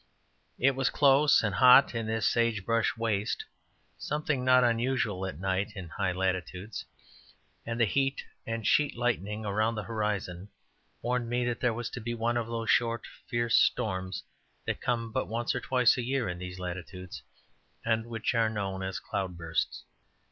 [0.57, 3.45] It was close and hot on this sage brush waste,
[3.99, 6.83] something not unusual at night in high altitudes,
[7.67, 10.49] and the heat and sheet lightning around the horizon
[11.03, 14.23] warned me that there was to be one of those short, fierce storms
[14.65, 17.21] that come but once or twice a year in these latitudes,
[17.85, 19.83] and which are known as cloudbursts.